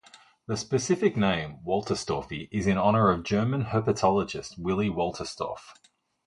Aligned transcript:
The 0.47 0.57
specific 0.57 1.15
name, 1.15 1.59
"wolterstorffi", 1.63 2.49
is 2.51 2.65
in 2.65 2.75
honor 2.75 3.11
of 3.11 3.21
German 3.23 3.65
herpetologist 3.65 4.57
Willy 4.57 4.89
Wolterstorff. 4.89 5.75